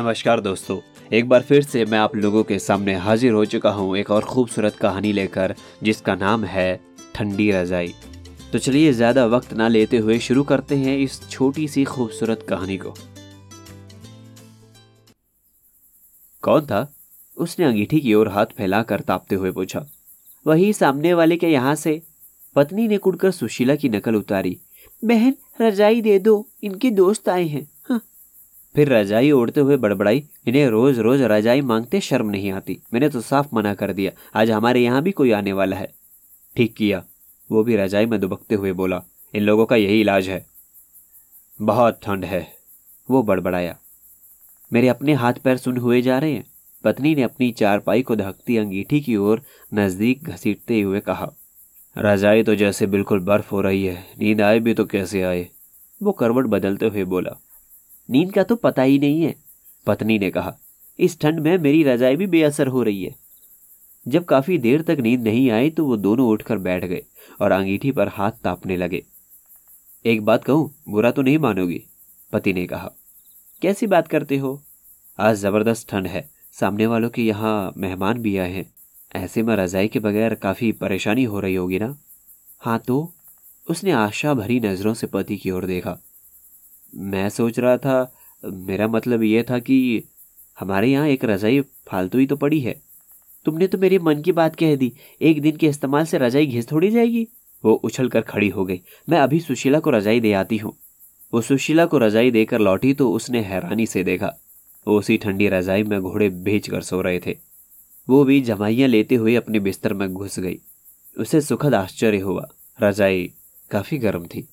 नमस्कार 0.00 0.40
दोस्तों, 0.40 0.78
एक 1.12 1.28
बार 1.28 1.42
फिर 1.42 1.62
से 1.62 1.84
मैं 1.84 1.98
आप 1.98 2.14
लोगों 2.16 2.42
के 2.44 2.58
सामने 2.58 2.92
हाजिर 2.96 3.32
हो 3.32 3.44
चुका 3.44 3.70
हूँ 3.70 3.96
एक 3.98 4.10
और 4.10 4.24
खूबसूरत 4.24 4.76
कहानी 4.76 5.12
लेकर, 5.12 5.54
जिसका 5.82 6.14
नाम 6.14 6.44
है 6.44 6.80
ठंडी 7.14 7.50
रजाई। 7.52 7.92
तो 8.52 8.58
चलिए 8.58 8.92
ज़्यादा 8.92 9.24
वक्त 9.26 9.52
ना 9.52 9.66
लेते 9.68 9.96
हुए 9.96 10.18
शुरू 10.18 10.44
करते 10.44 10.76
हैं 10.76 10.96
इस 10.98 11.20
छोटी 11.30 11.66
सी 11.68 11.84
खूबसूरत 11.84 12.46
कहानी 12.48 12.76
को। 12.76 12.94
कौन 16.42 16.66
था? 16.66 16.80
उसने 17.36 17.64
अंगीठी 17.64 18.00
की 18.00 18.14
ओर 18.14 18.28
हाथ 18.28 18.56
फैलाकर 18.56 19.00
तापते 19.02 19.34
हुए 19.34 19.50
पूछा, 19.52 19.84
वही 20.46 20.72
सामने 20.72 21.12
वाले 21.14 21.36
के 21.36 21.48
यहाँ 21.48 21.74
से? 21.74 22.00
पत्नी 22.56 22.88
ने 22.88 22.98
कुड़कर 22.98 23.30
सुशीला 23.32 23.74
की 23.74 23.88
नकल 23.88 24.14
उतारी, 24.14 24.56
बहन, 25.02 25.34
रजाई 25.60 26.00
दे 26.00 26.18
दो, 26.20 26.46
इनके 26.62 26.90
दोस्त 26.92 27.28
आए 27.28 27.46
हैं। 27.46 27.66
फिर 28.74 28.88
रजाई 28.88 29.30
ओढ़ते 29.30 29.60
हुए 29.60 29.76
बड़बड़ाई, 29.76 30.22
इन्हें 30.46 30.66
रोज 30.68 30.98
रोज 30.98 31.22
रजाई 31.22 31.60
मांगते 31.60 32.00
शर्म 32.00 32.30
नहीं 32.30 32.50
आती। 32.52 32.78
मैंने 32.92 33.08
तो 33.08 33.20
साफ़ 33.20 33.48
मना 33.54 33.74
कर 33.74 33.92
दिया, 33.92 34.10
आज 34.34 34.50
हमारे 34.50 34.80
यहाँ 34.80 35.02
भी 35.02 35.12
कोई 35.12 35.30
आने 35.32 35.52
वाला 35.52 35.76
है। 35.76 35.92
ठीक 36.56 36.74
किया, 36.74 37.02
वो 37.50 37.64
भी 37.64 37.76
रजाई 37.76 38.06
में 38.06 38.18
दुबकते 38.20 38.54
हुए 38.54 38.72
बोला, 38.72 39.02
इन 39.34 39.42
लोगों 39.42 39.66
का 39.66 39.76
यही 39.76 40.00
इलाज 40.00 40.28
है। 40.28 40.44
बहुत 41.58 42.00
ठंड 42.02 42.24
है, 42.24 42.46
वो 43.08 43.22
बड़बड़ाया। 43.22 43.76
मेरे 44.70 44.88
अपने 44.88 45.14
हाथ 45.14 45.34
पैर 45.34 45.56
सुन 45.56 45.76
हुए 45.76 46.00
जा 46.02 46.18
रहे 46.18 46.32
हैं। 46.32 46.44
पत्नी 46.84 47.14
ने 47.14 47.22
अपनी 47.22 47.50
चारपाई 47.52 48.02
को 48.02 48.16
धकती 48.16 48.56
अंगीठी 48.56 49.00
की 49.00 49.16
ओर 49.16 49.42
नज़दीक 49.74 50.24
घसीटते 50.24 50.80
हुए 50.80 51.00
कहा, 51.00 51.30
रजाई 51.96 52.42
तो 52.42 52.54
जैसे 52.54 52.86
बिल्कुल 52.86 53.20
बर्फ़ 53.20 53.50
हो 53.50 53.60
रही 53.60 53.84
है, 53.84 54.04
नींद 54.18 54.40
आए 54.40 54.60
भी 54.60 54.74
तो 54.74 54.84
कैसे 54.86 55.22
आए? 55.22 55.48
वो 56.00 56.12
करवट 56.12 56.46
बदलते 56.46 56.86
हुए 56.86 57.04
बोला 57.06 57.36
नींद 58.10 58.32
का 58.32 58.42
तो 58.42 58.56
पता 58.56 58.82
ही 58.82 58.98
नहीं 58.98 59.22
है, 59.22 59.34
पत्नी 59.86 60.18
ने 60.18 60.30
कहा। 60.30 60.56
इस 60.98 61.18
ठंड 61.20 61.40
में 61.40 61.56
मेरी 61.58 61.82
रजाई 61.82 62.16
भी 62.16 62.26
बेअसर 62.26 62.66
हो 62.66 62.82
रही 62.82 63.04
है। 63.04 63.14
जब 64.06 64.24
काफ़ी 64.24 64.58
देर 64.58 64.82
तक 64.82 65.00
नींद 65.00 65.22
नहीं 65.22 65.50
आई 65.50 65.70
तो 65.70 65.84
वो 65.84 65.96
दोनों 65.96 66.28
उठकर 66.28 66.58
बैठ 66.58 66.84
गए 66.84 67.02
और 67.40 67.52
अंगीठी 67.52 67.92
पर 67.92 68.08
हाथ 68.08 68.32
तापने 68.44 68.76
लगे। 68.76 69.02
एक 70.04 70.24
बात 70.24 70.44
कहूँ, 70.44 70.70
बुरा 70.88 71.10
तो 71.10 71.22
नहीं 71.22 71.38
मानोगी? 71.38 71.82
पति 72.32 72.52
ने 72.52 72.66
कहा। 72.66 72.90
कैसी 73.62 73.86
बात 73.86 74.08
करते 74.08 74.36
हो? 74.38 74.60
आज 75.18 75.36
ज़बरदस्त 75.36 75.88
ठंड 75.90 76.06
है। 76.06 76.28
सामने 76.52 76.86
वालों 76.86 77.10
के 77.10 77.22
यहाँ 77.22 77.72
मेहमान 77.76 78.18
भी 78.18 78.36
आए 78.36 78.52
हैं। 78.52 78.70
ऐसे 79.16 79.42
में 79.42 79.54
रजाई 79.56 79.88
के 79.88 79.98
बगैर 79.98 80.34
काफ़ी 80.34 80.72
परेशानी 80.72 81.24
हो 81.24 81.40
रही 81.40 81.54
होगी 81.54 81.78
ना? 81.78 81.96
हाँ 82.60 82.78
तो? 82.78 83.12
उसने 83.66 83.90
आशा 83.92 84.34
भरी 84.34 84.60
नज़रों 84.60 84.94
से 84.94 85.06
पति 85.06 85.36
की 85.36 85.50
ओर 85.50 85.64
देखा। 85.66 85.98
मैं 87.00 87.28
सोच 87.28 87.58
रहा 87.58 87.76
था, 87.76 88.12
मेरा 88.42 88.88
मतलब 88.88 89.22
ये 89.22 89.42
था 89.42 89.58
कि 89.58 90.04
हमारे 90.58 90.88
यहाँ 90.88 91.08
एक 91.08 91.24
रजाई 91.24 91.60
फालतू 91.88 92.18
ही 92.18 92.26
तो 92.26 92.36
पड़ी 92.36 92.60
है। 92.60 92.80
तुमने 93.46 93.66
तो 93.66 93.78
मेरे 93.78 93.98
मन 93.98 94.20
की 94.22 94.32
बात 94.32 94.56
कह 94.56 94.74
दी, 94.76 94.92
एक 95.20 95.40
दिन 95.42 95.56
के 95.56 95.66
इस्तेमाल 95.66 96.04
से 96.04 96.18
रजाई 96.18 96.46
घिस 96.46 96.70
थोड़ी 96.72 96.90
जाएगी। 96.90 97.26
वो 97.64 97.72
उछल 97.74 98.08
कर 98.08 98.20
खड़ी 98.20 98.48
हो 98.48 98.64
गई। 98.64 98.80
मैं 99.08 99.18
अभी 99.18 99.40
सुशीला 99.40 99.78
को 99.80 99.90
रजाई 99.90 100.20
दे 100.20 100.32
आती 100.32 100.56
हूँ। 100.56 100.76
वो 101.32 101.40
सुशीला 101.40 101.86
को 101.86 101.98
रजाई 101.98 102.30
देकर 102.30 102.58
लौटी 102.58 102.92
तो 102.94 103.10
उसने 103.12 103.40
हैरानी 103.40 103.86
से 103.86 104.04
देखा। 104.04 104.32
वो 104.86 104.98
उसी 104.98 105.16
ठंडी 105.16 105.48
रजाई 105.48 105.82
में 105.82 106.00
घोड़े 106.00 106.28
भेज 106.28 106.68
कर 106.68 106.82
सो 106.82 107.00
रहे 107.00 107.20
थे। 107.26 107.36
वो 108.08 108.24
भी 108.24 108.40
जमाइयाँ 108.40 108.88
लेते 108.88 109.14
हुए 109.14 109.34
अपने 109.34 109.60
बिस्तर 109.60 109.94
में 109.94 110.12
घुस 110.12 110.38
गई। 110.38 110.58
उसे 111.16 111.40
सुखद 111.40 111.74
आश्चर्य 111.74 112.18
हुआ। 112.18 112.48
रजाई 112.82 113.30
काफ़ी 113.70 113.98
गर्म 113.98 114.26
थी। 114.26 114.48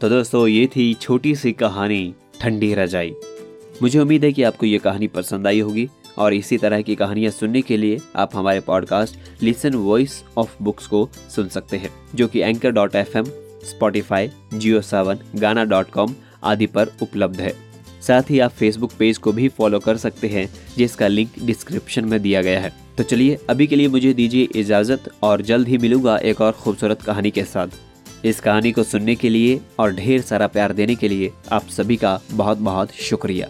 तो 0.00 0.08
दोस्तों 0.08 0.46
ये 0.46 0.66
थी 0.66 0.92
छोटी 0.94 1.34
सी 1.34 1.52
कहानी 1.52 2.14
ठंडी 2.40 2.72
रजाई। 2.74 3.12
मुझे 3.82 3.98
उम्मीद 3.98 4.24
है 4.24 4.32
कि 4.32 4.42
आपको 4.42 4.66
ये 4.66 4.78
कहानी 4.78 5.06
पसंद 5.06 5.46
आई 5.46 5.60
होगी 5.60 5.88
और 6.18 6.34
इसी 6.34 6.58
तरह 6.58 6.82
की 6.82 6.94
कहानियाँ 6.94 7.30
सुनने 7.30 7.62
के 7.62 7.76
लिए 7.76 7.98
आप 8.16 8.36
हमारे 8.36 8.60
podcast 8.60 9.42
listen 9.42 9.74
voice 9.74 10.22
of 10.36 10.54
books 10.62 10.86
को 10.86 11.08
सुन 11.34 11.48
सकते 11.48 11.76
हैं, 11.76 11.90
जो 12.14 12.28
कि 12.28 12.40
anchor 12.40 12.70
dot 12.70 12.94
F 12.94 13.16
M 13.18 13.24
Spotify 13.64 14.30
Jio 14.54 14.80
Saavn 14.80 15.18
Gaana 15.34 15.64
dot 15.64 15.90
com 15.90 16.14
आदि 16.44 16.66
पर 16.66 16.92
उपलब्ध 17.02 17.40
है। 17.40 17.52
साथ 18.02 18.30
ही 18.30 18.38
आप 18.38 18.50
फेसबुक 18.50 18.92
पेज 18.98 19.18
को 19.18 19.32
भी 19.32 19.48
फॉलो 19.48 19.78
कर 19.78 19.96
सकते 19.96 20.28
हैं, 20.28 20.48
जिसका 20.76 21.08
लिंक 21.08 21.30
डिस्क्रिप्शन 21.42 22.04
में 22.04 22.20
दिया 22.22 22.42
गया 22.42 22.60
है। 22.60 22.72
तो 22.98 23.02
चलिए, 23.02 23.38
अभी 23.50 23.66
के 23.66 23.76
लिए 23.76 23.88
मुझे 23.88 24.12
दीजिए 24.12 24.48
इजाज़त 24.56 25.10
और 25.22 25.42
जल्द 25.42 25.68
ही 25.68 25.78
मिलूँगा 25.78 26.16
एक 26.18 26.40
और 26.40 26.52
खूबसूरत 26.52 27.02
कहानी 27.02 27.30
के 27.30 27.44
साथ। 27.44 27.68
इस 28.24 28.40
कहानी 28.40 28.72
को 28.72 28.82
सुनने 28.82 29.14
के 29.14 29.28
लिए 29.28 29.60
और 29.78 29.94
ढेर 29.94 30.20
सारा 30.22 30.46
प्यार 30.46 30.72
देने 30.72 30.94
के 30.94 31.08
लिए 31.08 31.32
आप 31.52 31.66
सभी 31.66 31.96
का 31.96 32.20
बहुत 32.32 32.58
बहुत 32.58 32.92
शुक्रिया। 32.92 33.48